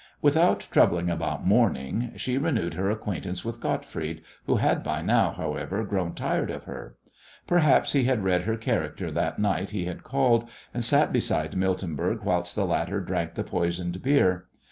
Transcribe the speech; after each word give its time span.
Without 0.19 0.61
troubling 0.71 1.11
about 1.11 1.45
mourning 1.45 2.13
she 2.15 2.35
renewed 2.39 2.73
her 2.73 2.89
acquaintance 2.89 3.45
with 3.45 3.59
Gottfried, 3.59 4.23
who 4.47 4.55
had 4.55 4.81
by 4.81 5.03
now, 5.03 5.29
however, 5.31 5.83
grown 5.83 6.15
tired 6.15 6.49
of 6.49 6.63
her. 6.63 6.95
Perhaps 7.45 7.91
he 7.93 8.05
had 8.05 8.23
read 8.23 8.45
her 8.45 8.57
character 8.57 9.11
that 9.11 9.37
night 9.37 9.69
he 9.69 9.85
had 9.85 10.03
called 10.03 10.49
and 10.73 10.83
sat 10.83 11.13
beside 11.13 11.55
Miltenberg 11.55 12.23
whilst 12.23 12.55
the 12.55 12.65
latter 12.65 12.99
drank 12.99 13.35
the 13.35 13.43
poisoned 13.43 14.01
beer. 14.01 14.45